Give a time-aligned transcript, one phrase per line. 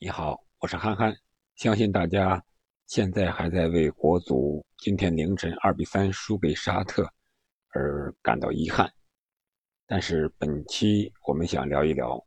[0.00, 1.12] 你好，我是憨憨。
[1.56, 2.40] 相信大家
[2.86, 7.12] 现在还在为国足今天凌晨二比三输给沙特
[7.70, 8.88] 而感到遗憾。
[9.88, 12.24] 但是本期我们想聊一聊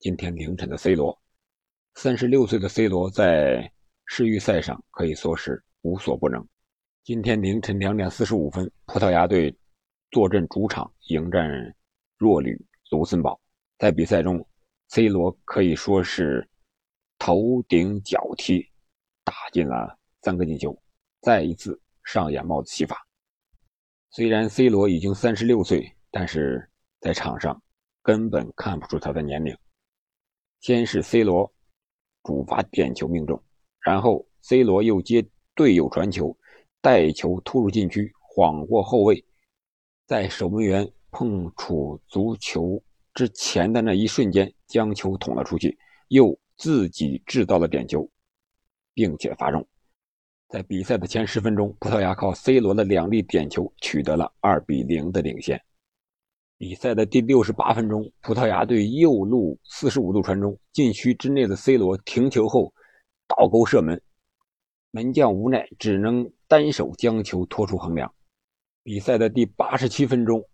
[0.00, 1.18] 今天凌晨的 C 罗。
[1.94, 3.72] 三十六岁的 C 罗在
[4.04, 6.46] 世预赛上可以说是无所不能。
[7.04, 9.56] 今天凌晨两点四十五分，葡萄牙队
[10.10, 11.74] 坐镇主场迎战
[12.18, 12.54] 弱旅
[12.90, 13.40] 卢森堡。
[13.78, 14.46] 在比赛中
[14.88, 16.46] ，C 罗可以说是。
[17.26, 18.68] 头顶脚踢，
[19.24, 20.78] 打进了三个进球，
[21.22, 23.02] 再一次上演帽子戏法。
[24.10, 26.70] 虽然 C 罗已经三十六岁，但是
[27.00, 27.58] 在场上
[28.02, 29.56] 根本看不出他的年龄。
[30.60, 31.50] 先是 C 罗
[32.24, 33.42] 主罚点球命中，
[33.80, 36.36] 然后 C 罗又接队友传球，
[36.82, 39.24] 带球突入禁区，晃过后卫，
[40.04, 42.82] 在守门员碰触足球
[43.14, 46.38] 之前的那一瞬间，将球捅了出去，又。
[46.56, 48.08] 自己制造了点球，
[48.92, 49.66] 并且罚中。
[50.48, 55.60] 在比赛的前十分钟，葡萄牙靠 C 罗的两粒点球取得了二比零的领先。
[56.56, 62.72] 比赛的第六十八分钟，葡萄牙队右路四十五度传中，禁区之内的 C 罗停球后
[63.26, 64.00] 倒钩射门，
[64.92, 68.14] 门将无奈只能单手将球拖出横梁。
[68.84, 70.46] 比赛的第八十七分钟，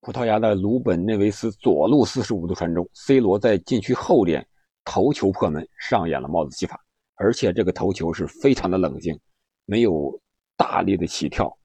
[0.00, 4.46] 葡萄牙的鲁本内维斯左路四十五度传中，C 罗在禁区后点。
[4.84, 6.78] 头球破门，上演了帽子戏法，
[7.14, 9.18] 而且这个头球是非常的冷静，
[9.64, 10.20] 没有
[10.56, 11.56] 大力的起跳，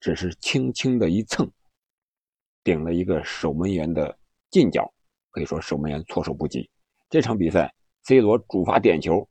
[0.00, 1.50] 只是轻轻的一蹭，
[2.64, 4.18] 顶了一个守门员的
[4.50, 4.92] 近角，
[5.30, 6.68] 可以说守门员措手不及。
[7.08, 7.72] 这场比赛
[8.02, 9.28] ，C 罗主罚点球，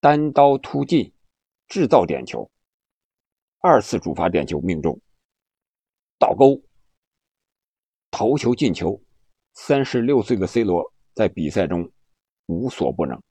[0.00, 1.12] 单刀突进，
[1.68, 2.50] 制造点球，
[3.60, 5.00] 二次主罚点球命中，
[6.18, 6.62] 倒钩，
[8.10, 9.00] 头球进球。
[9.54, 11.90] 三十六岁的 C 罗在比赛中。
[12.48, 13.22] 无所不能，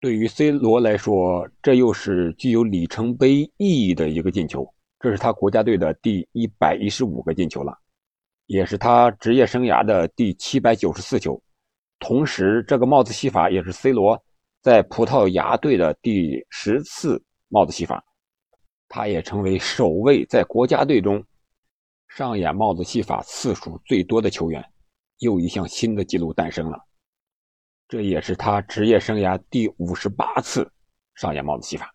[0.00, 4.64] 对于 C 罗来说，这又是具有里程碑意义的一个进球。
[5.00, 7.76] 这是他国家队的第一百一十五个进球了，
[8.46, 11.40] 也是他职业生涯的第七百九十四球。
[11.98, 14.22] 同时，这个帽子戏法也是 C 罗
[14.62, 18.02] 在葡萄牙队的第十次帽子戏法，
[18.88, 21.22] 他也成为首位在国家队中
[22.08, 24.64] 上演帽子戏法次数最多的球员。
[25.18, 26.78] 又一项新的纪录诞生了。
[27.86, 30.70] 这也是他职业生涯第五十八次
[31.14, 31.94] 上演帽子戏法。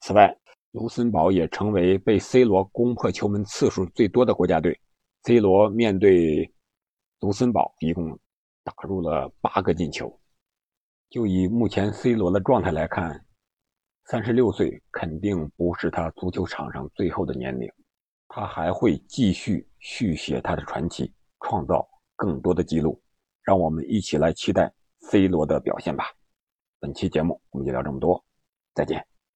[0.00, 0.36] 此外，
[0.72, 4.78] 卢森堡也成为被 C 罗攻破球门次数最多的国家队。
[5.24, 6.52] C 罗面对
[7.20, 8.18] 卢森堡，一共
[8.64, 10.20] 打入了八个进球。
[11.08, 13.24] 就以目前 C 罗的状态来看，
[14.06, 17.70] 三十六岁肯定不是他足球场上最后的年龄，
[18.28, 23.00] 他还会继续续写他的传奇，创造更多的记录。
[23.42, 24.72] 让我们一起来期待。
[25.12, 26.06] C 罗的表现吧。
[26.80, 28.24] 本期节目我们就聊这么多，
[28.72, 29.11] 再见。